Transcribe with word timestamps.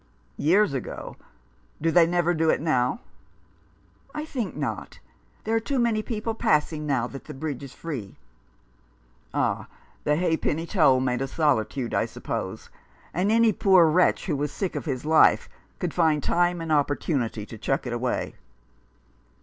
"Years 0.51 0.73
ago! 0.73 1.15
Do 1.79 1.91
they 1.91 2.07
never 2.07 2.33
do 2.33 2.49
it 2.49 2.59
now?"" 2.59 3.01
I 4.15 4.25
think 4.25 4.55
not. 4.55 4.97
There 5.43 5.55
are 5.55 5.59
too 5.59 5.77
many 5.77 6.01
people 6.01 6.33
passing 6.33 6.87
now 6.87 7.05
that 7.05 7.25
the 7.25 7.35
bridge 7.35 7.61
is 7.61 7.75
free."" 7.75 8.15
Ah, 9.35 9.67
the 10.03 10.15
halfpenny 10.15 10.65
toll 10.65 11.01
made 11.01 11.21
a 11.21 11.27
solitude, 11.27 11.93
I 11.93 12.07
sup 12.07 12.23
pose, 12.23 12.71
and 13.13 13.31
any 13.31 13.53
poor 13.53 13.85
wretch 13.91 14.25
who 14.25 14.35
was 14.35 14.51
sick 14.51 14.75
of 14.75 14.85
his 14.85 15.05
life 15.05 15.47
could 15.77 15.93
find 15.93 16.23
time 16.23 16.61
and 16.61 16.71
opportunity 16.71 17.45
to 17.45 17.59
chuck 17.59 17.85
it 17.85 17.93
away." 17.93 18.33